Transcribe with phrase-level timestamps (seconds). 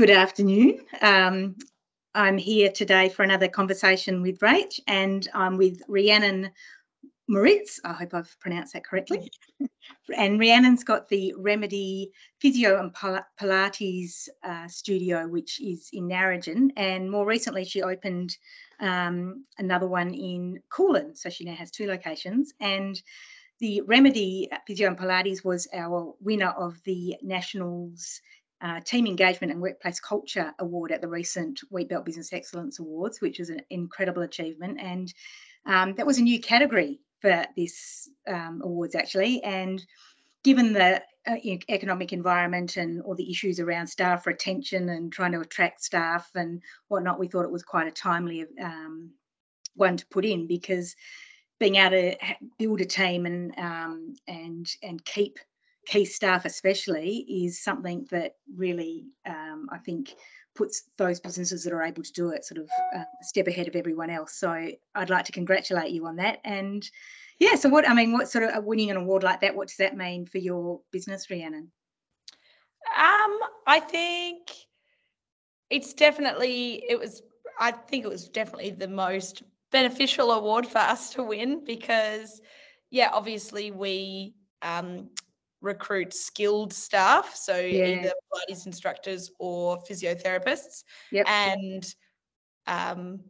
[0.00, 0.78] Good afternoon.
[1.02, 1.56] Um,
[2.14, 6.50] I'm here today for another conversation with Rach, and I'm with Rhiannon
[7.30, 7.78] Mouritz.
[7.84, 9.30] I hope I've pronounced that correctly.
[10.16, 16.70] and Rhiannon's got the Remedy Physio and Pilates uh, studio, which is in Narrogin.
[16.78, 18.38] And more recently, she opened
[18.80, 21.14] um, another one in Kulin.
[21.14, 22.54] So she now has two locations.
[22.58, 22.98] And
[23.58, 28.22] the Remedy Physio and Pilates was our winner of the Nationals
[28.62, 33.38] uh, Team Engagement and Workplace Culture Award at the recent Wheatbelt Business Excellence Awards, which
[33.38, 34.78] was an incredible achievement.
[34.80, 35.12] And
[35.66, 39.42] um, that was a new category for this um, awards actually.
[39.42, 39.84] And
[40.42, 41.36] given the uh,
[41.68, 46.62] economic environment and all the issues around staff retention and trying to attract staff and
[46.88, 49.10] whatnot, we thought it was quite a timely um,
[49.74, 50.94] one to put in because
[51.58, 52.16] being able to
[52.58, 55.38] build a team and um, and and keep
[55.90, 60.14] key staff especially is something that really um, I think
[60.54, 63.66] puts those businesses that are able to do it sort of uh, a step ahead
[63.66, 64.34] of everyone else.
[64.34, 66.38] So I'd like to congratulate you on that.
[66.44, 66.88] And
[67.40, 69.56] yeah, so what I mean, what sort of winning an award like that?
[69.56, 71.72] What does that mean for your business, Rhiannon?
[72.96, 74.48] Um, I think
[75.70, 77.22] it's definitely it was.
[77.58, 82.40] I think it was definitely the most beneficial award for us to win because,
[82.90, 85.10] yeah, obviously we um,
[85.60, 87.84] recruit skilled staff, so yeah.
[87.84, 90.84] either Pilates instructors or physiotherapists.
[91.12, 91.26] Yep.
[91.28, 91.94] And
[92.66, 93.20] um,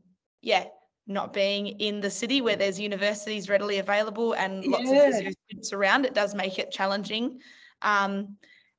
[0.40, 0.66] yeah,
[1.06, 5.08] not being in the city where there's universities readily available and lots yeah.
[5.08, 7.40] of physio students around, it does make it challenging.
[7.82, 8.36] Um,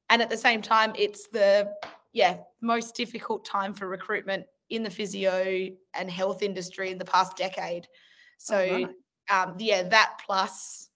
[0.10, 1.72] and at the same time, it's the
[2.14, 7.36] yeah most difficult time for recruitment in the physio and health industry in the past
[7.38, 7.88] decade.
[8.38, 8.90] So oh, right.
[9.30, 10.90] um, yeah, that plus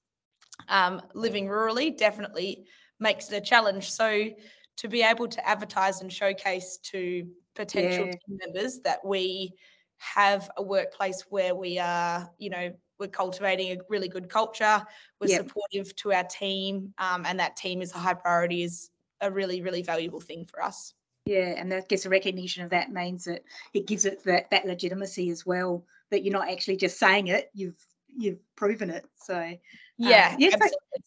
[0.70, 2.66] um, living rurally definitely
[3.00, 3.92] makes it a challenge.
[3.92, 4.30] So
[4.78, 8.12] to be able to advertise and showcase to potential yeah.
[8.12, 9.54] team members that we
[9.98, 14.82] have a workplace where we are, you know, we're cultivating a really good culture,
[15.20, 15.48] we're yep.
[15.48, 18.90] supportive to our team, um, and that team is a high priority is
[19.22, 20.94] a really, really valuable thing for us.
[21.26, 24.66] Yeah, and that gets a recognition of that means that it gives it that that
[24.66, 25.84] legitimacy as well.
[26.12, 27.84] That you're not actually just saying it; you've
[28.16, 29.06] you've proven it.
[29.16, 29.58] So
[29.98, 30.56] yeah, uh, yeah.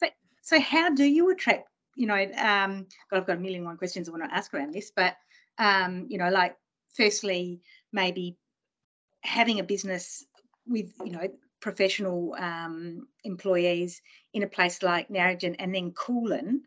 [0.01, 0.09] So,
[0.43, 1.69] so, how do you attract?
[1.97, 4.73] You know, um, God, I've got a million one questions I want to ask around
[4.73, 5.17] this, but
[5.59, 6.57] um, you know, like
[6.95, 7.61] firstly,
[7.93, 8.37] maybe
[9.23, 10.25] having a business
[10.67, 11.29] with you know
[11.61, 14.01] professional um, employees
[14.33, 16.63] in a place like Narrogin and then Kulin,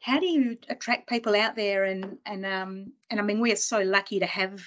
[0.00, 1.84] how do you attract people out there?
[1.84, 4.62] And and um, and I mean, we are so lucky to have.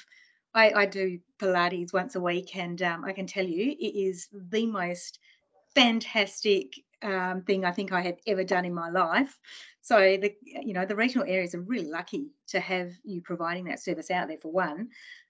[0.56, 4.28] I, I do Pilates once a week, and um, I can tell you it is
[4.34, 5.20] the most
[5.76, 9.38] fantastic um, thing I think I have ever done in my life.
[9.82, 13.80] So the you know the regional areas are really lucky to have you providing that
[13.80, 14.90] service out there for one.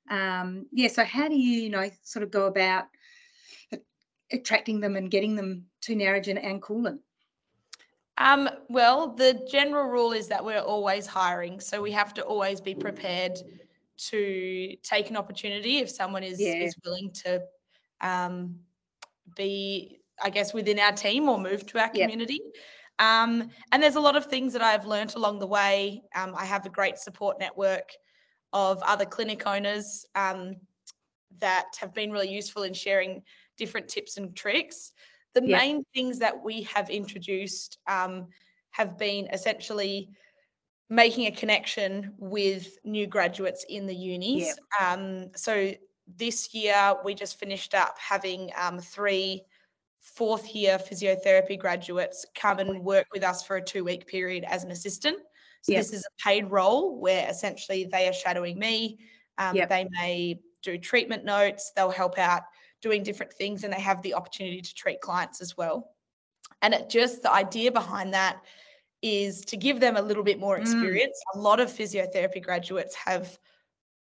[0.10, 0.88] Um, yeah.
[0.88, 2.86] So how do you you know sort of go about
[4.32, 7.00] attracting them and getting them to Narrogin and Kulin?
[8.18, 12.60] Um, well, the general rule is that we're always hiring, so we have to always
[12.60, 13.40] be prepared
[13.98, 16.56] to take an opportunity if someone is yeah.
[16.56, 17.42] is willing to
[18.02, 18.56] um,
[19.36, 22.42] be I guess, within our team or move to our community.
[22.44, 22.54] Yep.
[23.00, 26.04] Um, and there's a lot of things that I've learned along the way.
[26.16, 27.90] Um, I have a great support network
[28.52, 30.56] of other clinic owners um,
[31.40, 33.22] that have been really useful in sharing
[33.58, 34.92] different tips and tricks.
[35.36, 38.28] The main things that we have introduced um,
[38.72, 40.10] have been essentially
[40.90, 44.58] making a connection with new graduates in the unis.
[44.82, 45.72] Um, so
[46.18, 49.44] this year we just finished up having um, three
[50.16, 54.64] fourth year physiotherapy graduates come and work with us for a two week period as
[54.64, 55.18] an assistant.
[55.62, 55.82] So yep.
[55.82, 59.00] this is a paid role where essentially they are shadowing me.
[59.38, 59.70] Um, yep.
[59.70, 61.72] They may do treatment notes.
[61.76, 62.44] They'll help out
[62.82, 65.92] doing different things, and they have the opportunity to treat clients as well.
[66.62, 68.42] And it just the idea behind that
[69.02, 70.62] is to give them a little bit more mm.
[70.62, 71.18] experience.
[71.36, 71.40] Mm.
[71.40, 73.38] A lot of physiotherapy graduates have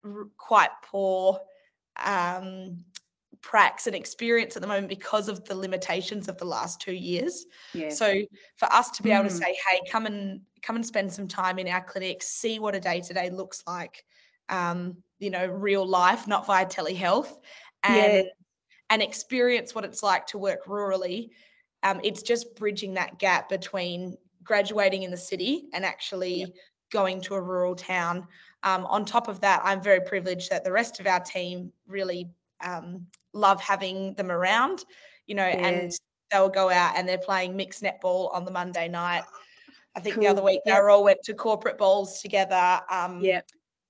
[0.03, 1.39] r- quite poor
[2.03, 2.77] um,
[3.45, 7.45] prac and experience at the moment because of the limitations of the last two years.
[7.75, 7.89] Yeah.
[7.89, 8.23] So
[8.55, 9.37] for us to be able to mm.
[9.37, 12.79] say, hey, come and come and spend some time in our clinic, see what a
[12.79, 14.03] day to day looks like,
[14.49, 17.37] um, you know, real life, not via telehealth,
[17.83, 18.31] and yeah.
[18.89, 21.29] and experience what it's like to work rurally.
[21.83, 26.51] Um, it's just bridging that gap between graduating in the city and actually
[26.91, 28.27] going to a rural town.
[28.63, 32.31] Um, on top of that, I'm very privileged that the rest of our team really
[32.63, 34.83] um, love having them around,
[35.27, 35.67] you know, yeah.
[35.67, 35.91] and
[36.31, 39.23] they'll go out and they're playing mixed netball on the Monday night.
[39.95, 40.23] I think cool.
[40.23, 42.81] the other week they all went to corporate bowls together.
[42.89, 43.41] Um, yeah.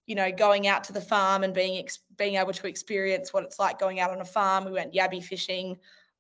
[0.06, 3.44] you know, going out to the farm and being ex- being able to experience what
[3.44, 4.66] it's like going out on a farm.
[4.66, 5.78] We went yabby fishing,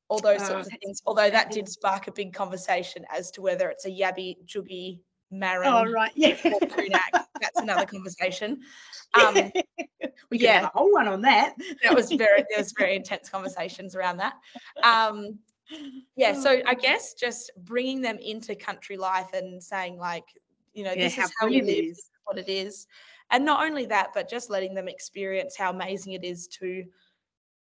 [0.08, 1.02] all those oh, sorts of things.
[1.06, 5.00] Although that did spark a big conversation as to whether it's a yabby, gilgie,
[5.32, 5.68] marron.
[5.68, 6.38] Oh right, yeah.
[7.42, 8.62] That's another conversation.
[9.14, 9.50] Um,
[10.30, 10.54] we yeah.
[10.54, 11.56] have a whole one on that.
[11.84, 14.34] that was very there was very intense conversations around that.
[14.84, 15.40] Um,
[16.18, 20.26] yeah, so I guess just bringing them into country life and saying like,
[20.74, 22.10] you know, yeah, this is how we live, is.
[22.26, 22.88] what it is,
[23.32, 26.84] and not only that, but just letting them experience how amazing it is to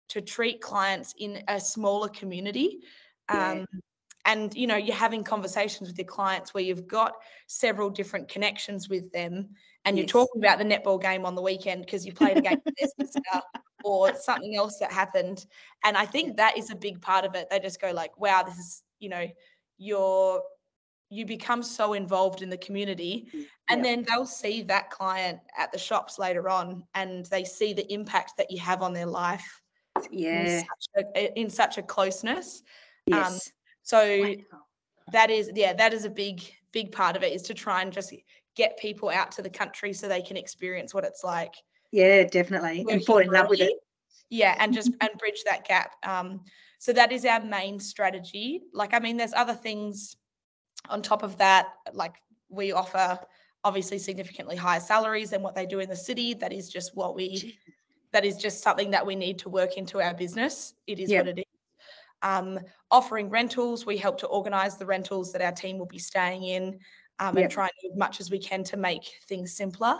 [0.08, 2.80] to treat clients in a smaller community.
[3.30, 3.64] Um, yeah
[4.24, 7.14] and you know you're having conversations with your clients where you've got
[7.46, 9.48] several different connections with them
[9.84, 10.02] and yes.
[10.02, 12.74] you're talking about the netball game on the weekend because you played a game with
[12.78, 13.42] their sister
[13.84, 15.46] or something else that happened.
[15.84, 17.48] And i think that is a big part of it.
[17.50, 19.26] They just go like wow this is you know
[19.78, 20.42] you're
[21.10, 23.28] you become so involved in the community.
[23.34, 27.72] Mm, and then they'll see that client at the shops later on and they see
[27.72, 29.62] the impact that you have on their life
[30.10, 30.58] yeah.
[30.58, 32.62] in such a, in such a closeness.
[33.10, 33.32] Um, yes.
[33.32, 33.38] Um,
[33.88, 34.34] so
[35.12, 36.42] that is yeah, that is a big
[36.72, 38.12] big part of it is to try and just
[38.54, 41.54] get people out to the country so they can experience what it's like.
[41.90, 42.84] Yeah, definitely.
[42.90, 43.72] And fall in love with it.
[44.28, 45.92] Yeah, and just and bridge that gap.
[46.06, 46.42] Um,
[46.78, 48.60] so that is our main strategy.
[48.74, 50.16] Like, I mean, there's other things
[50.90, 51.68] on top of that.
[51.94, 52.16] Like
[52.50, 53.18] we offer
[53.64, 56.34] obviously significantly higher salaries than what they do in the city.
[56.34, 57.56] That is just what we
[58.12, 60.74] that is just something that we need to work into our business.
[60.86, 61.24] It is yep.
[61.24, 61.47] what it is.
[62.22, 62.58] Um,
[62.90, 66.78] offering rentals, we help to organise the rentals that our team will be staying in
[67.18, 67.44] um, yep.
[67.44, 69.96] and try and do as much as we can to make things simpler.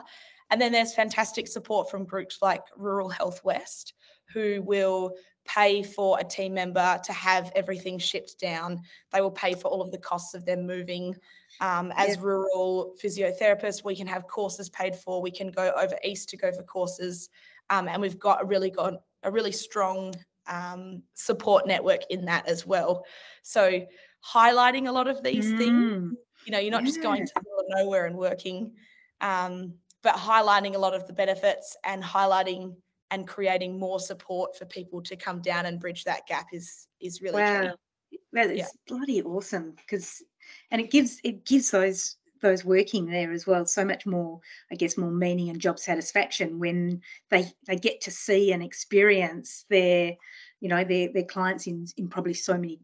[0.50, 3.94] And then there's fantastic support from groups like Rural Health West,
[4.32, 5.14] who will
[5.46, 8.82] pay for a team member to have everything shipped down.
[9.12, 11.16] They will pay for all of the costs of them moving.
[11.60, 12.22] Um, as yep.
[12.22, 15.22] rural physiotherapists, we can have courses paid for.
[15.22, 17.30] We can go over east to go for courses,
[17.70, 20.14] um, and we've got a really got a really strong
[20.48, 23.04] um, support network in that as well.
[23.42, 23.86] So
[24.26, 25.58] highlighting a lot of these mm.
[25.58, 26.14] things,
[26.44, 26.86] you know, you're not yeah.
[26.86, 28.72] just going to the middle of nowhere and working,
[29.20, 32.74] um, but highlighting a lot of the benefits and highlighting
[33.10, 37.22] and creating more support for people to come down and bridge that gap is is
[37.22, 37.74] really wow.
[38.10, 38.18] Key.
[38.32, 38.66] That is yeah.
[38.86, 40.22] bloody awesome because
[40.70, 44.40] and it gives it gives those those working there as well so much more
[44.70, 47.00] i guess more meaning and job satisfaction when
[47.30, 50.16] they they get to see and experience their
[50.60, 52.78] you know their their clients in in probably so many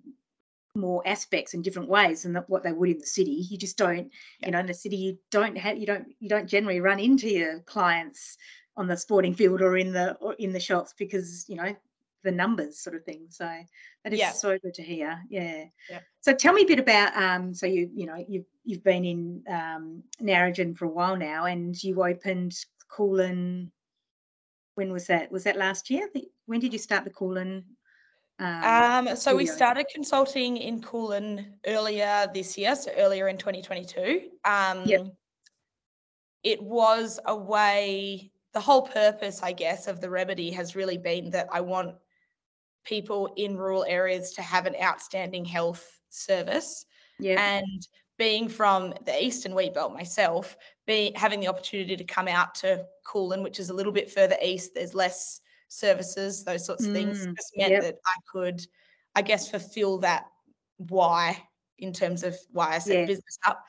[0.77, 4.11] more aspects in different ways than what they would in the city you just don't
[4.41, 4.47] yeah.
[4.47, 7.29] you know in the city you don't have you don't you don't generally run into
[7.29, 8.37] your clients
[8.77, 11.75] on the sporting field or in the or in the shops because you know
[12.25, 13.27] the numbers sort of thing.
[13.29, 13.49] So
[14.03, 14.33] that is yeah.
[14.33, 15.23] so good to hear.
[15.31, 15.65] Yeah.
[15.89, 16.01] yeah.
[16.21, 19.43] So tell me a bit about um so you you know you've you've been in
[19.49, 22.55] um Narrogin for a while now and you opened
[22.95, 23.71] Kulin
[24.75, 25.31] when was that?
[25.31, 26.09] Was that last year?
[26.47, 27.65] When did you start the Kulin?
[28.41, 34.31] Um, um, so we started consulting in Kulin earlier this year, so earlier in 2022.
[34.45, 35.07] Um, yep.
[36.43, 41.31] It was a way, the whole purpose, I guess, of the remedy has really been
[41.31, 41.95] that I want
[42.85, 46.87] people in rural areas to have an outstanding health service.
[47.19, 47.41] Yeah.
[47.41, 47.87] And
[48.19, 52.85] being from the eastern wheat belt myself, be having the opportunity to come out to
[53.11, 56.95] Kulin, which is a little bit further east, there's less services, those sorts of mm,
[56.95, 57.83] things, just meant yep.
[57.83, 58.65] that I could,
[59.15, 60.27] I guess, fulfill that
[60.77, 61.43] why
[61.79, 63.07] in terms of why I set yeah.
[63.07, 63.65] business up.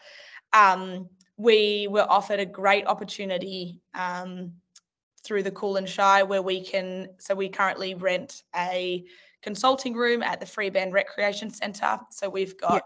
[0.54, 4.54] Um, we were offered a great opportunity um,
[5.26, 9.06] through the Kulin Shire where we can, so we currently rent a
[9.42, 12.00] consulting room at the Freebairn Recreation Centre.
[12.12, 12.84] So we've got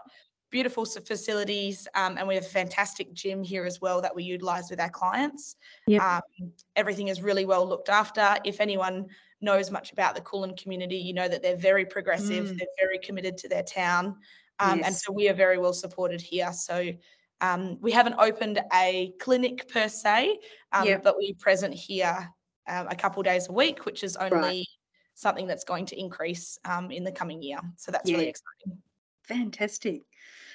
[0.50, 4.68] beautiful facilities um, and we have a fantastic gym here as well that we utilise
[4.70, 5.56] with our clients.
[5.86, 6.02] Yep.
[6.02, 8.36] Um, everything is really well looked after.
[8.44, 9.06] If anyone
[9.40, 12.58] knows much about the Kulin community, you know that they're very progressive, mm.
[12.58, 14.16] they're very committed to their town.
[14.58, 14.86] Um, yes.
[14.86, 16.52] And so we are very well supported here.
[16.52, 16.92] So
[17.40, 20.38] um, we haven't opened a clinic per se,
[20.72, 21.02] um, yep.
[21.02, 22.28] but we're present here
[22.68, 24.66] um, a couple days a week, which is only right.
[25.14, 27.58] something that's going to increase um, in the coming year.
[27.76, 28.16] So that's yeah.
[28.16, 28.78] really exciting.
[29.24, 30.02] Fantastic.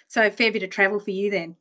[0.08, 1.56] So a fair bit of travel for you then.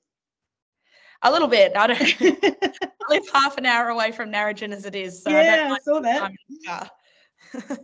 [1.23, 1.75] A little bit.
[1.75, 5.23] I don't I live half an hour away from Narrogin as it is.
[5.23, 6.91] So yeah, I, I saw that.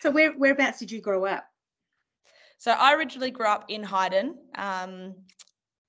[0.00, 1.44] so where whereabouts did you grow up?
[2.58, 4.36] So I originally grew up in Hyden.
[4.54, 5.14] Um,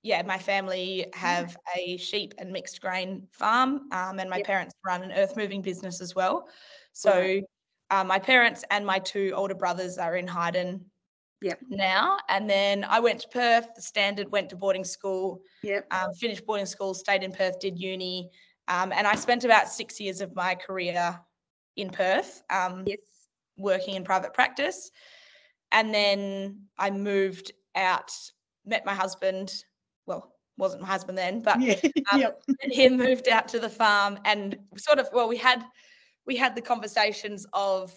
[0.02, 4.46] yeah, my family have a sheep and mixed grain farm, um, and my yep.
[4.46, 6.48] parents run an earth moving business as well.
[6.92, 7.40] So,
[7.90, 10.84] uh, my parents and my two older brothers are in Hyden
[11.42, 11.58] yep.
[11.68, 12.18] now.
[12.28, 15.86] And then I went to Perth, the standard, went to boarding school, yep.
[15.92, 18.30] Um, finished boarding school, stayed in Perth, did uni,
[18.68, 21.18] Um, and I spent about six years of my career
[21.76, 22.98] in Perth, um, Yes.
[23.58, 24.90] working in private practice.
[25.72, 28.12] And then I moved out,
[28.64, 29.64] met my husband.
[30.06, 31.80] Well, wasn't my husband then, but Yeah.
[32.12, 32.42] um, Yep.
[32.62, 35.64] and he moved out to the farm and sort of well we had
[36.26, 37.92] we had the conversations of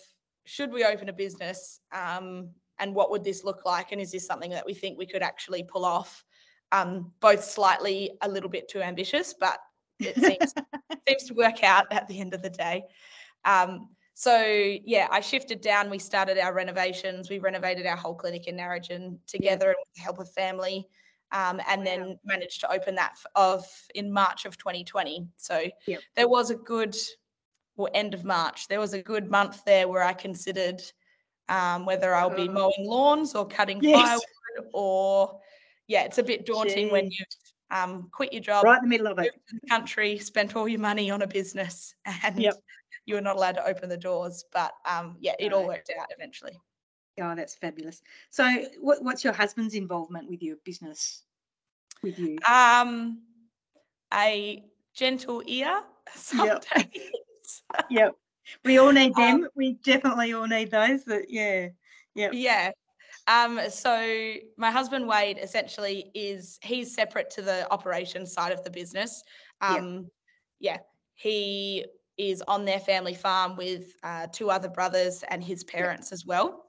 [0.46, 4.26] should we open a business um, and what would this look like and is this
[4.26, 6.24] something that we think we could actually pull off
[6.72, 9.60] um, both slightly a little bit too ambitious but
[10.00, 10.54] it seems
[11.08, 12.84] seems to work out at the end of the day
[13.46, 14.44] um, so
[14.86, 19.18] yeah i shifted down we started our renovations we renovated our whole clinic in narrogin
[19.28, 20.88] together and with the help of family
[21.34, 21.86] um, and Wow.
[21.86, 25.28] then managed to open that of in March of 2020.
[25.36, 25.66] So
[26.16, 26.96] there was a good,
[27.76, 30.82] or end of March, there was a good month there where I considered
[31.50, 32.54] um, whether I'll be Oh.
[32.54, 33.94] mowing lawns or cutting Yes.
[33.94, 35.40] firewood, or
[35.88, 37.28] yeah, it's a bit daunting when you've
[37.72, 39.34] um, quit your job, Right in the middle of it.
[39.52, 42.56] the country, spent all your money on a business, and Yep.
[43.06, 44.46] you were not allowed to open the doors.
[44.54, 46.58] But um, yeah, it all worked out eventually.
[47.22, 48.02] Oh, that's fabulous.
[48.30, 51.24] So, what, what's your husband's involvement with your business?
[52.02, 52.38] With you?
[52.50, 53.22] Um,
[54.14, 54.64] a
[54.96, 55.82] gentle ear
[56.16, 56.66] some Yep.
[57.90, 58.16] yep.
[58.66, 59.48] We all need um, them.
[59.56, 61.04] we definitely all need those.
[61.06, 61.70] That yeah.
[62.16, 62.32] Yep.
[62.34, 62.72] yeah.
[63.28, 68.70] Um, so my husband Wade essentially is he's separate to the operations side of the
[68.70, 69.24] business.
[69.62, 69.82] Yep.
[69.82, 70.08] Um,
[70.60, 70.78] yeah,
[71.16, 71.86] he
[72.18, 76.66] is on their family farm with uh, two other brothers and his parents as well.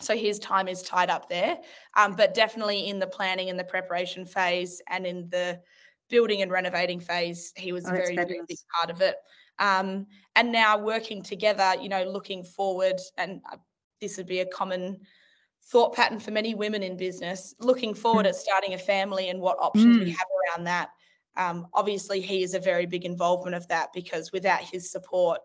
[0.00, 1.58] So his time is tied up there,
[1.96, 5.60] um, but definitely in the planning and the preparation phase and in the
[6.08, 8.16] building and renovating phase, he was Oh, a very,
[8.48, 9.16] big part of it.
[9.58, 13.58] Um, and now working together, you know, looking forward, and uh,
[14.00, 15.00] this would be a common
[15.64, 18.30] thought pattern for many women in business, looking forward Mm.
[18.30, 20.16] at starting a family and what options we Mm.
[20.16, 20.90] have around that.
[21.36, 25.40] Um, obviously, he is a very big involvement of that because without his support,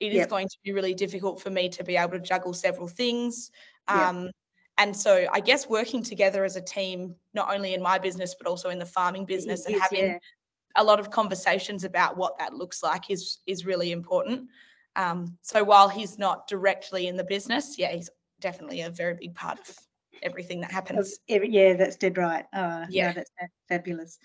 [0.00, 0.30] it is Yep.
[0.30, 3.50] going to be really difficult for me to be able to juggle several things.
[3.88, 4.30] Um,
[4.78, 8.46] and so, I guess working together as a team, not only in my business but
[8.46, 10.18] also in the farming business, and having yeah.
[10.76, 14.48] a lot of conversations about what that looks like is is really important.
[14.96, 19.34] Um, so while he's not directly in the business, yeah, he's definitely a very big
[19.34, 19.76] part of
[20.22, 21.18] everything that happens.
[21.28, 22.44] yeah, that's dead right.
[22.52, 23.08] Uh, Yeah.
[23.08, 23.30] yeah, that's
[23.68, 24.18] fabulous.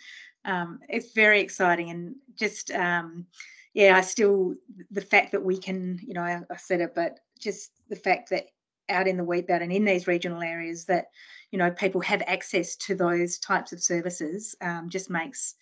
[0.46, 3.26] Um, it's very exciting, and just um,
[3.74, 4.56] yeah, I still
[4.92, 8.30] the fact that we can, you know, I, I said it, but just the fact
[8.30, 8.48] that
[8.90, 11.06] out in the wheat belt and in these regional areas that
[11.52, 15.56] you know people have access to those types of services um, just makes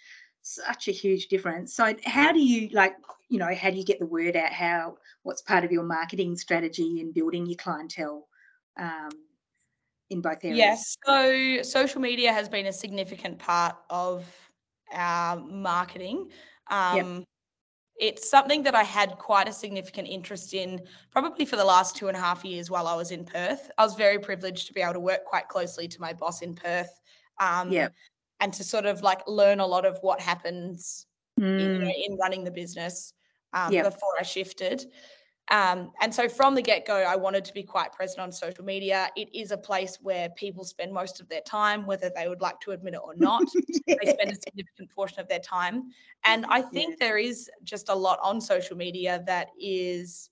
[0.43, 1.75] such a huge difference.
[1.75, 2.95] So, how do you like,
[3.29, 4.51] you know, how do you get the word out?
[4.51, 8.27] How what's part of your marketing strategy in building your clientele?
[8.79, 9.09] Um,
[10.11, 10.57] in both areas.
[10.57, 10.97] Yes.
[11.05, 14.25] So social media has been a significant part of
[14.93, 16.29] our marketing.
[16.69, 17.23] Um,
[18.01, 20.81] It's something that I had quite a significant interest in
[21.11, 23.69] probably for the last two and a half years while I was in Perth.
[23.77, 26.55] I was very privileged to be able to work quite closely to my boss in
[26.55, 26.99] Perth.
[27.39, 27.89] Um, Yeah.
[28.39, 31.05] And to sort of like learn a lot of what happens
[31.37, 33.13] in, Mm, in running the business
[33.53, 34.91] um, before I shifted.
[35.49, 38.63] Um, and so from the get go, I wanted to be quite present on social
[38.63, 39.09] media.
[39.17, 42.59] It is a place where people spend most of their time, whether they would like
[42.61, 43.49] to admit it or not.
[43.99, 45.91] They spend a significant portion of their time.
[46.23, 47.07] And I think Yeah.
[47.07, 50.29] there is just a lot on social media that is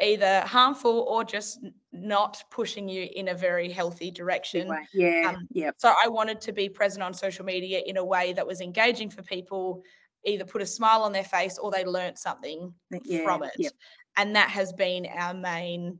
[0.00, 4.68] either harmful or just not pushing you in a very healthy direction.
[4.92, 8.32] Yeah, um, yeah, So I wanted to be present on social media in a way
[8.34, 9.82] that was engaging for people,
[10.24, 13.72] either put a smile on their face or they learnt something yeah, from it.
[14.16, 15.98] And that has been our main,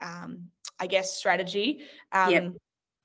[0.00, 1.82] um, I guess, strategy.
[2.12, 2.52] Um, Yep.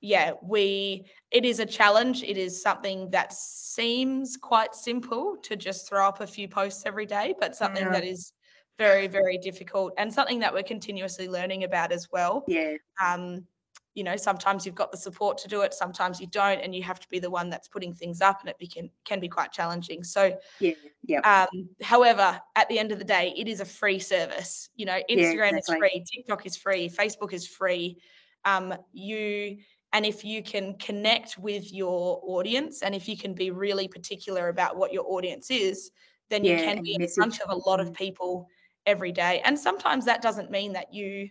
[0.04, 1.06] Yeah, we.
[1.30, 2.24] It is a challenge.
[2.24, 7.06] It is something that seems quite simple to just throw up a few posts every
[7.06, 7.92] day, but something Yeah.
[7.92, 8.32] that is
[8.78, 12.44] very, very difficult and something that we're continuously learning about as well.
[12.48, 13.46] yeah, Um,
[13.94, 16.82] you know, sometimes you've got the support to do it, sometimes you don't, and you
[16.82, 19.28] have to be the one that's putting things up, and it be- can can be
[19.28, 20.02] quite challenging.
[20.02, 20.72] So yeah,
[21.04, 21.46] yeah.
[21.52, 24.70] um, however, at the end of the day, it is a free service.
[24.76, 25.78] You know, Instagram is exactly.
[25.78, 27.98] free, TikTok is free, Facebook is free.
[28.44, 29.58] Um, you
[29.92, 34.48] and if you can connect with your audience, and if you can be really particular
[34.48, 35.90] about what your audience is,
[36.30, 38.48] then you can be in front of a lot of people
[38.86, 39.42] every day.
[39.44, 41.28] And sometimes that doesn't mean that you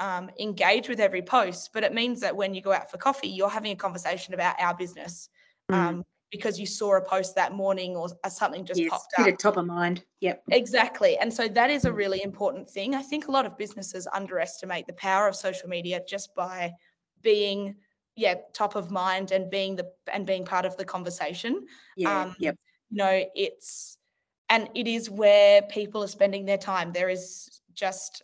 [0.00, 3.28] um, engage with every post, but it means that when you go out for coffee,
[3.28, 5.28] you're having a conversation about our business
[5.70, 5.74] Mm.
[5.76, 9.28] um, because you saw a post that morning or something just yes, popped up.
[9.28, 10.04] of top of mind.
[10.20, 10.42] Yep.
[10.50, 11.16] Exactly.
[11.18, 11.96] And so that is a Mm.
[11.96, 12.94] really important thing.
[12.94, 16.72] I think a lot of businesses underestimate the power of social media just by
[17.22, 17.76] being
[18.16, 21.66] yeah, top of mind and being the and being part of the conversation.
[21.96, 22.22] Yeah.
[22.22, 22.56] Um, yep.
[22.90, 23.96] You know, it's
[24.48, 26.92] and it is where people are spending their time.
[26.92, 28.22] There is just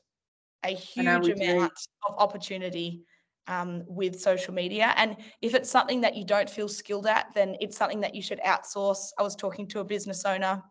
[0.66, 1.72] a huge amount
[2.08, 3.02] of opportunity
[3.46, 4.92] um, with social media.
[4.96, 8.22] And if it's something that you don't feel skilled at, then it's something that you
[8.22, 9.10] should outsource.
[9.18, 10.62] I was talking to a business owner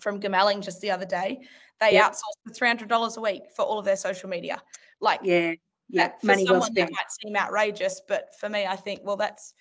[0.00, 1.40] from Goomalling just the other day.
[1.80, 2.12] They yep.
[2.12, 4.62] outsource for three hundred dollars a week for all of their social media.
[5.00, 5.54] Like, yeah,
[5.88, 9.16] yeah, for money someone well that might seem outrageous, but for me, I think, well,
[9.16, 9.52] that's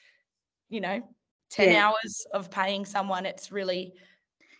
[0.69, 1.01] you know,
[1.49, 1.87] ten yeah.
[1.87, 3.25] hours of paying someone.
[3.25, 3.93] It's really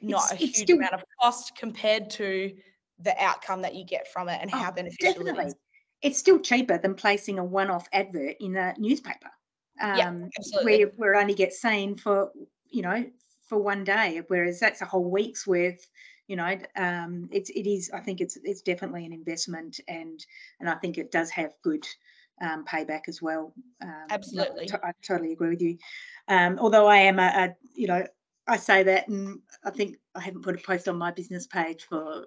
[0.01, 2.51] not it's, a huge still, amount of cost compared to
[2.99, 5.45] the outcome that you get from it and oh, how beneficial definitely.
[5.45, 5.55] it is.
[6.01, 9.31] It's still cheaper than placing a one-off advert in a newspaper.
[9.81, 10.85] Um, yeah, absolutely.
[10.85, 12.31] where, where it only gets seen for
[12.69, 13.05] you know
[13.47, 15.85] for one day whereas that's a whole week's worth
[16.27, 20.25] you know um, it's it is i think it's it's definitely an investment and
[20.59, 21.85] and i think it does have good
[22.41, 23.53] um, payback as well.
[23.81, 24.69] Um, absolutely.
[24.83, 25.77] I, totally agree with you.
[26.27, 28.05] Um, although i am a, a, you know
[28.47, 31.83] i say that and i think i haven't put a post on my business page
[31.83, 32.25] for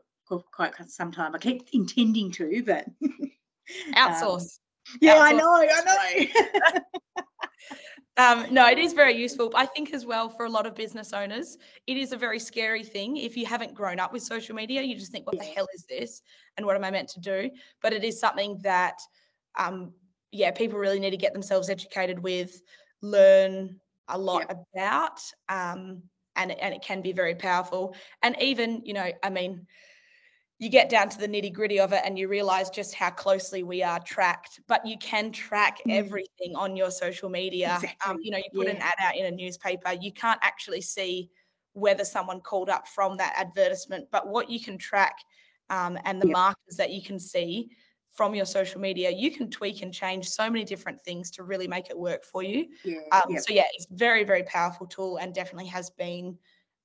[0.52, 2.86] quite some time i keep intending to but
[3.94, 4.42] Outsource.
[4.92, 5.20] Um, yeah, Outsource.
[5.20, 6.30] I know, I
[7.16, 7.24] know.
[8.44, 9.52] um, no, it is very useful.
[9.54, 12.84] I think as well for a lot of business owners, it is a very scary
[12.84, 13.16] thing.
[13.16, 15.42] If you haven't grown up with social media, you just think, what yeah.
[15.42, 16.22] the hell is this?
[16.56, 17.50] And what am I meant to do?
[17.82, 18.98] But it is something that,
[19.58, 19.92] um,
[20.32, 22.60] yeah, people really need to get themselves educated with,
[23.02, 24.56] learn a lot yeah.
[24.74, 25.20] about.
[25.48, 26.02] Um,
[26.36, 27.94] and, and it can be very powerful.
[28.22, 29.66] And even, you know, I mean,
[30.58, 33.62] you get down to the nitty gritty of it and you realize just how closely
[33.62, 35.92] we are tracked but you can track mm.
[35.92, 38.10] everything on your social media um, exactly.
[38.10, 38.74] um, you know you put yeah.
[38.74, 41.30] an ad out in a newspaper you can't actually see
[41.72, 45.18] whether someone called up from that advertisement but what you can track
[45.70, 46.34] um, and the yep.
[46.34, 47.70] markers that you can see
[48.10, 51.68] from your social media you can tweak and change so many different things to really
[51.68, 53.42] make it work for you yeah, um, yep.
[53.42, 56.36] so yeah it's very very powerful tool and definitely has been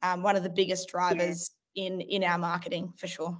[0.04, 1.86] um, one of the biggest drivers yeah.
[1.86, 3.36] in in our marketing for sure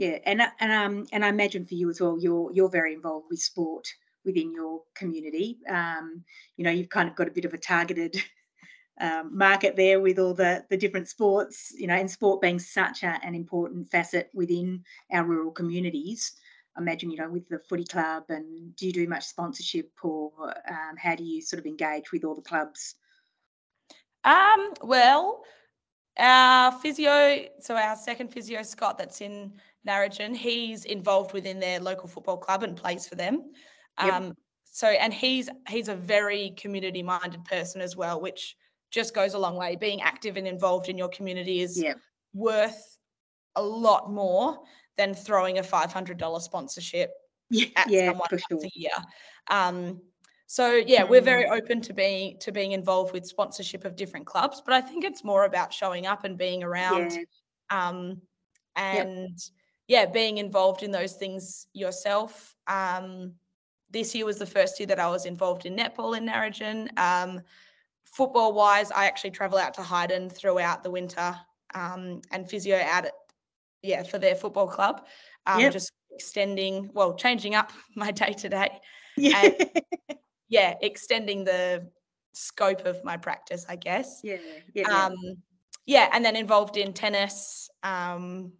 [0.00, 3.26] yeah, and and um and I imagine for you as well, you're you're very involved
[3.28, 3.86] with sport
[4.24, 5.58] within your community.
[5.68, 6.24] Um,
[6.56, 8.16] you know, you've kind of got a bit of a targeted
[9.00, 11.74] um, market there with all the the different sports.
[11.76, 14.82] You know, and sport being such a, an important facet within
[15.12, 16.32] our rural communities.
[16.78, 20.32] I imagine you know with the footy club, and do you do much sponsorship, or
[20.66, 22.94] um, how do you sort of engage with all the clubs?
[24.24, 25.42] Um, well,
[26.18, 29.52] our physio, so our second physio, Scott, that's in
[29.86, 33.52] Narrogin, he's involved within their local football club and plays for them.
[34.02, 34.12] Yep.
[34.12, 38.56] Um, so, and he's he's a very community minded person as well, which
[38.90, 39.76] just goes a long way.
[39.76, 41.98] Being active and involved in your community is yep.
[42.34, 42.98] worth
[43.56, 44.58] a lot more
[44.96, 47.10] than throwing a five hundred dollar sponsorship
[47.48, 48.64] yeah, at yeah, someone once sure.
[48.64, 48.90] a year.
[49.50, 50.00] Um,
[50.46, 51.56] so yeah, we're very mm.
[51.56, 55.24] open to being to being involved with sponsorship of different clubs, but I think it's
[55.24, 57.88] more about showing up and being around, yeah.
[57.88, 58.20] um,
[58.76, 59.59] and yep
[59.90, 62.54] yeah, being involved in those things yourself.
[62.68, 63.32] Um,
[63.90, 66.96] this year was the first year that I was involved in netball in Narrogin.
[66.96, 67.40] Um,
[68.04, 71.34] football wise, I actually travel out to Hyden throughout the winter
[71.74, 73.12] um, and physio out at,
[73.82, 75.08] yeah, for their football club.
[75.46, 75.72] Um, yep.
[75.72, 78.70] Just extending, well, changing up my day to day.
[79.16, 79.50] Yeah.
[80.48, 81.90] yeah, extending the
[82.32, 84.20] scope of my practice, I guess.
[84.22, 84.36] Yeah.
[84.72, 84.86] Yeah.
[84.88, 85.16] Um,
[85.84, 88.52] yeah, and then involved in tennis, um,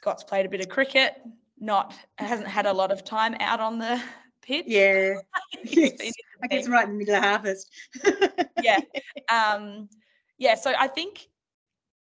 [0.00, 1.20] Scott's played a bit of cricket,
[1.58, 4.02] not hasn't had a lot of time out on the
[4.40, 4.64] pitch.
[4.66, 5.16] Yeah,
[5.62, 5.92] yes.
[6.42, 7.70] I guess right in the middle of harvest.
[8.62, 8.80] yeah,
[9.28, 9.90] um,
[10.38, 10.54] yeah.
[10.54, 11.28] So I think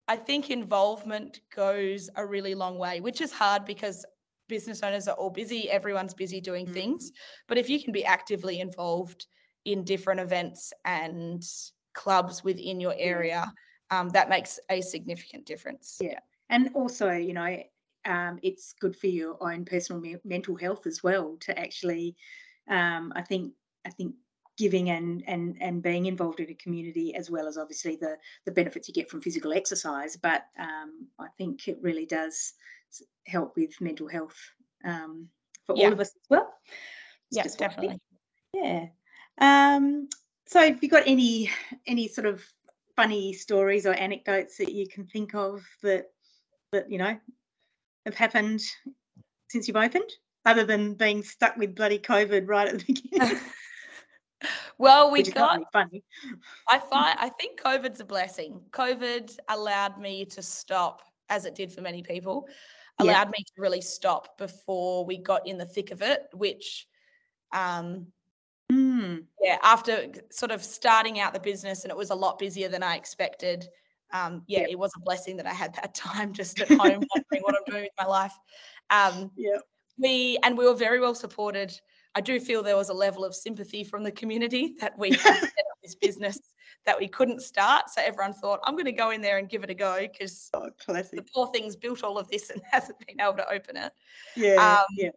[0.10, 4.06] I think involvement goes a really long way, which is hard because
[4.50, 5.70] business owners are all busy.
[5.70, 6.74] Everyone's busy doing mm.
[6.74, 7.14] things,
[7.48, 9.26] but if you can be actively involved
[9.64, 11.42] in different events and
[11.94, 13.50] clubs within your area,
[13.90, 15.98] um, that makes a significant difference.
[16.02, 16.20] Yeah.
[16.50, 17.58] And also, you know,
[18.06, 22.16] um, it's good for your own personal me- mental health as well to actually
[22.70, 23.54] um, I think
[23.86, 24.16] I think
[24.58, 28.52] giving and and and being involved in a community as well as obviously the the
[28.52, 32.54] benefits you get from physical exercise but um, I think it really does
[33.28, 34.38] help with mental health
[34.86, 35.28] um,
[35.66, 35.88] for yeah.
[35.88, 36.54] all of us as well.
[37.32, 38.00] Yes definitely.
[38.54, 38.86] yeah.
[39.40, 40.08] Um,
[40.48, 41.50] so have you got any
[41.86, 42.44] any sort of
[42.96, 46.06] funny stories or anecdotes that you can think of that
[46.72, 47.18] that you know
[48.06, 48.62] have happened
[49.50, 50.10] since you've opened,
[50.46, 53.40] other than being stuck with bloody COVID right at the beginning?
[54.78, 56.04] well, we got funny.
[56.70, 58.62] I find I think COVID's a blessing.
[58.72, 62.48] COVID allowed me to stop, as it did for many people,
[63.00, 66.88] allowed me to really stop before we got in the thick of it, which
[67.54, 68.08] um
[68.72, 69.24] mm.
[69.42, 72.84] yeah, after sort of starting out the business and it was a lot busier than
[72.84, 73.68] I expected.
[74.14, 74.70] Um, yeah, yep.
[74.72, 77.72] it was a blessing that I had that time just at home wondering what I'm
[77.72, 78.34] doing with my life.
[78.90, 79.58] Um, yeah.
[79.98, 81.74] We and we were very well supported.
[82.16, 85.44] I do feel there was a level of sympathy from the community that we set
[85.44, 86.40] up this business
[86.86, 87.90] that we couldn't start.
[87.90, 90.50] So everyone thought, I'm going to go in there and give it a go because
[90.54, 93.92] oh, the poor thing's built all of this and hasn't been able to open it.
[94.36, 94.78] Yeah.
[94.80, 95.10] Um, yeah.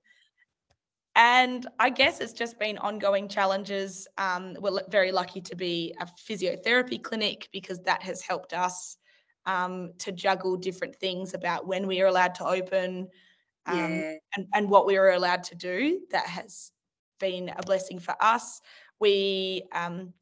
[1.18, 4.06] And I guess it's just been ongoing challenges.
[4.18, 8.96] Um, we're very lucky to be a physiotherapy clinic because that has helped us
[9.44, 13.08] um, to juggle different things about when we are allowed to open
[13.66, 14.14] um, yeah.
[14.36, 16.02] and, and what we are allowed to do.
[16.12, 16.70] That has
[17.18, 18.60] been a blessing for us.
[19.00, 20.12] We um,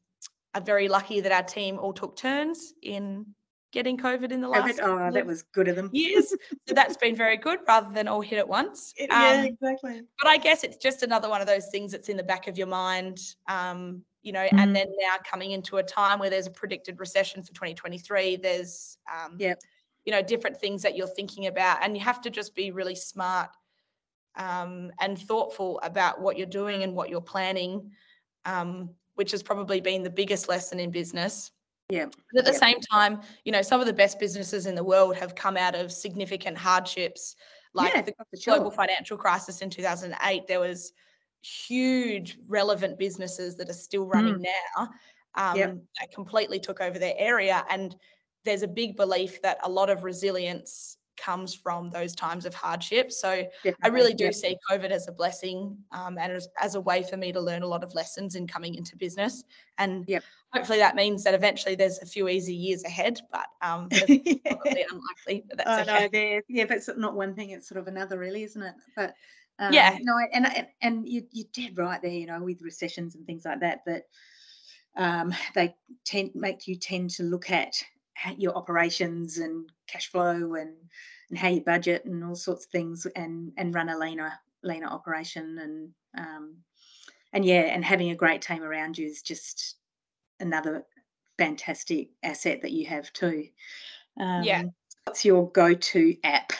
[0.55, 3.35] are very lucky that our team all took turns in
[3.71, 4.79] getting COVID in the last.
[4.81, 5.89] Oh, that was good of them.
[5.91, 6.33] Yes,
[6.67, 8.93] so that's been very good rather than all hit at once.
[9.09, 10.01] Um, yeah, exactly.
[10.21, 12.57] But I guess it's just another one of those things that's in the back of
[12.57, 13.19] your mind.
[13.47, 14.59] Um, you know, mm-hmm.
[14.59, 18.97] and then now coming into a time where there's a predicted recession for 2023, there's
[19.11, 19.53] um, yeah.
[20.05, 21.77] you know, different things that you're thinking about.
[21.81, 23.49] And you have to just be really smart
[24.35, 27.91] um, and thoughtful about what you're doing and what you're planning,
[28.43, 31.51] um, which has probably been the biggest lesson in business
[31.89, 32.05] yeah.
[32.31, 32.57] But at the yeah.
[32.57, 35.75] same time, you know, some of the best businesses in the world have come out
[35.75, 37.35] of significant hardships,
[37.73, 40.47] like yeah, the global financial crisis in 2008.
[40.47, 40.91] There was
[41.41, 44.45] huge relevant businesses that are still running mm.
[44.77, 44.89] now
[45.35, 45.77] um, yep.
[45.99, 47.63] that completely took over their area.
[47.69, 47.95] And
[48.43, 53.11] there's a big belief that a lot of resilience comes from those times of hardship.
[53.11, 53.75] So Definitely.
[53.83, 57.17] I really do see COVID as a blessing um, and as, as, a way for
[57.17, 59.43] me to learn a lot of lessons in coming into business.
[59.77, 60.07] And
[60.53, 65.45] hopefully that means that eventually there's a few easy years ahead, but um, probably unlikely.
[65.49, 66.35] But that's oh, okay.
[66.35, 68.75] no, yeah, but it's not one thing; it's sort of another, really, isn't it?
[68.95, 69.13] But
[69.59, 72.11] um, yeah, no, and and, and you, you're dead right there.
[72.11, 74.03] You know, with recessions and things like that, that
[74.95, 75.75] um, they
[76.05, 77.73] tend make you tend to look at
[78.37, 80.73] your operations and cash flow and
[81.29, 84.87] and how you budget and all sorts of things and and run a leaner leaner
[84.87, 86.55] operation and um,
[87.33, 89.75] and yeah and having a great team around you is just
[90.39, 90.83] another
[91.37, 93.47] fantastic asset that you have too.
[94.19, 94.63] Um, yeah.
[95.05, 96.53] what's your go-to app?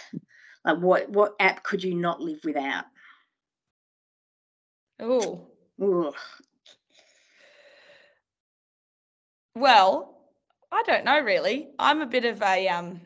[0.65, 2.85] Like what what app could you not live without?
[4.99, 5.47] Oh
[9.55, 10.16] well
[10.77, 11.69] I don't know really.
[11.79, 13.01] I'm a bit of a um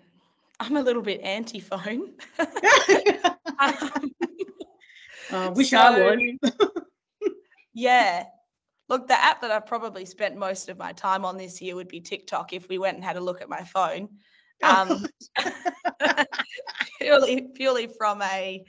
[0.60, 2.12] I'm a little bit anti-phone.
[2.38, 2.48] um,
[5.32, 6.20] uh, wish so, I was.
[7.74, 8.26] yeah.
[8.90, 11.88] Look, the app that I've probably spent most of my time on this year would
[11.88, 14.10] be TikTok if we went and had a look at my phone.
[14.64, 15.06] Um,
[17.00, 18.66] purely, purely from a,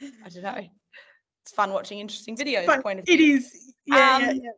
[0.00, 0.68] I don't know,
[1.42, 3.16] it's fun watching interesting videos but point of view.
[3.16, 3.74] It is.
[3.84, 4.50] Yeah, um, yeah, yeah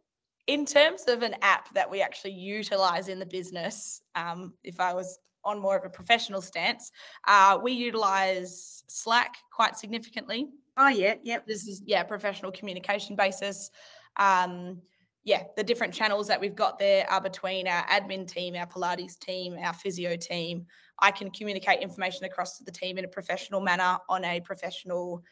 [0.46, 4.92] in terms of an app that we actually utilize in the business, um, if I
[4.92, 6.90] was on more of a professional stance,
[7.26, 10.48] uh, we utilize Slack quite significantly.
[10.76, 11.46] Oh yeah, yep.
[11.46, 13.70] This is yeah, professional communication basis.
[14.16, 14.80] Um,
[15.22, 19.18] yeah, the different channels that we've got there are between our admin team, our Pilates
[19.18, 20.66] team, our physio team.
[20.98, 25.22] I can communicate information across to the team in a professional manner on a professional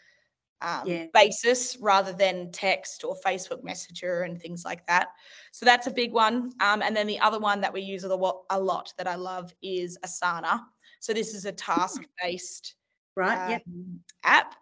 [0.62, 1.06] um, yeah.
[1.12, 5.08] basis rather than text or Facebook Messenger and things like that.
[5.50, 6.52] So that's a big one.
[6.60, 9.16] Um, and then the other one that we use a lot, a lot that I
[9.16, 10.60] love is Asana.
[11.00, 12.76] So this is a task based
[13.16, 13.62] right um, yep.
[14.24, 14.54] app.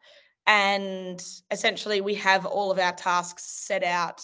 [0.47, 4.23] And essentially, we have all of our tasks set out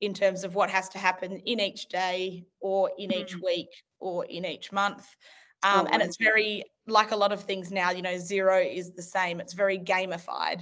[0.00, 3.16] in terms of what has to happen in each day or in mm.
[3.16, 5.16] each week or in each month.
[5.62, 8.92] Um, oh, and it's very like a lot of things now, you know, Xero is
[8.92, 9.40] the same.
[9.40, 10.60] It's very gamified.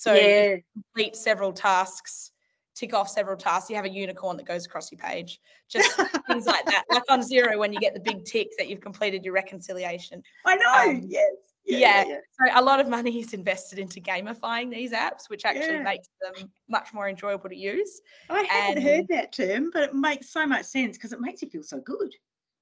[0.00, 0.56] So yeah.
[0.72, 2.30] complete several tasks,
[2.74, 3.68] tick off several tasks.
[3.68, 5.92] You have a unicorn that goes across your page, just
[6.26, 6.84] things like that.
[6.90, 10.22] Like on Xero, when you get the big tick that you've completed your reconciliation.
[10.46, 10.90] I know.
[10.90, 11.26] Um, yes.
[11.66, 12.04] Yeah, yeah.
[12.08, 15.82] yeah, So a lot of money is invested into gamifying these apps, which actually yeah.
[15.82, 18.00] makes them much more enjoyable to use.
[18.30, 21.42] I hadn't and, heard that term, but it makes so much sense because it makes
[21.42, 22.14] you feel so good.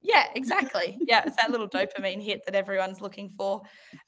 [0.03, 0.99] Yeah, exactly.
[1.03, 3.63] yeah, it's that little dopamine hit that everyone's looking for.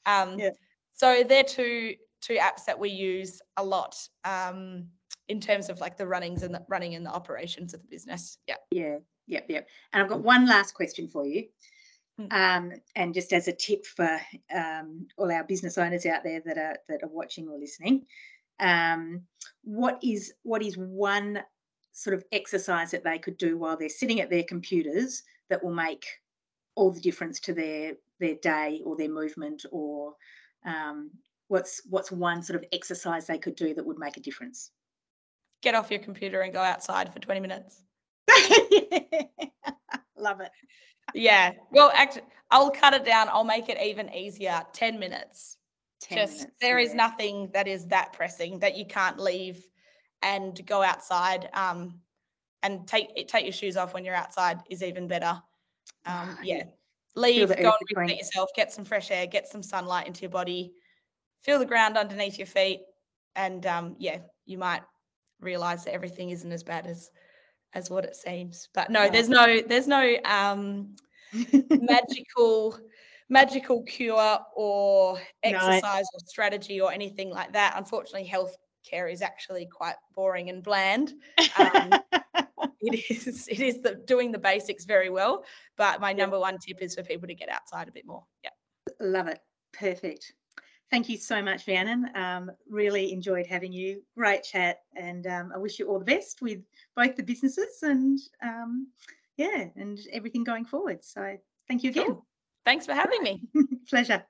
[0.05, 0.49] Um, yeah.
[0.91, 4.85] So they're two two apps that we use a lot um,
[5.27, 8.37] in terms of like the runnings and the running and the operations of the business.
[8.47, 8.55] Yeah.
[8.71, 8.97] Yeah.
[9.27, 9.45] Yep.
[9.49, 9.67] Yep.
[9.93, 11.45] And I've got one last question for you.
[12.17, 12.25] Hmm.
[12.31, 14.19] Um, and just as a tip for
[14.53, 18.05] um, all our business owners out there that are that are watching or listening,
[18.59, 19.21] um,
[19.63, 21.41] what is what is one
[21.93, 25.73] sort of exercise that they could do while they're sitting at their computers that will
[25.73, 26.05] make
[26.75, 30.13] all the difference to their their day or their movement or
[30.65, 31.09] um,
[31.51, 34.71] what's what's one sort of exercise they could do that would make a difference
[35.61, 37.83] get off your computer and go outside for 20 minutes
[40.17, 40.51] love it
[41.13, 41.53] yeah.
[41.71, 43.27] Well, actually, I'll cut it down.
[43.29, 44.63] I'll make it even easier.
[44.73, 45.57] 10 minutes.
[46.01, 46.95] 10 Just minutes, there is yeah.
[46.95, 49.67] nothing that is that pressing that you can't leave
[50.21, 51.49] and go outside.
[51.53, 51.99] Um,
[52.63, 55.41] and take take your shoes off when you're outside is even better.
[56.05, 56.63] Um, yeah.
[57.15, 60.73] Leave, go and reset yourself, get some fresh air, get some sunlight into your body,
[61.41, 62.81] feel the ground underneath your feet,
[63.35, 64.81] and um, yeah, you might
[65.39, 67.11] realize that everything isn't as bad as
[67.73, 68.69] as what it seems.
[68.73, 70.95] But no, there's no there's no um
[71.69, 72.77] magical
[73.29, 77.73] magical cure or exercise or strategy or anything like that.
[77.77, 81.13] Unfortunately, healthcare is actually quite boring and bland.
[81.57, 81.91] Um,
[82.81, 85.43] it is it is the doing the basics very well.
[85.77, 88.23] But my number one tip is for people to get outside a bit more.
[88.43, 88.49] Yeah.
[88.99, 89.39] Love it.
[89.73, 90.33] Perfect.
[90.91, 92.09] Thank you so much, Rhiannon.
[92.15, 94.03] Um, really enjoyed having you.
[94.17, 96.59] Great chat, and um, I wish you all the best with
[96.97, 98.87] both the businesses and um,
[99.37, 101.03] yeah, and everything going forward.
[101.03, 101.37] So
[101.69, 102.07] thank you again.
[102.07, 102.25] Cool.
[102.65, 103.41] Thanks for having me.
[103.89, 104.25] Pleasure.